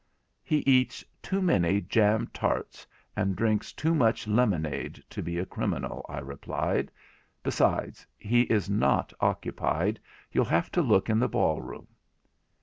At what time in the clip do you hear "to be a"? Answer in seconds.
5.11-5.45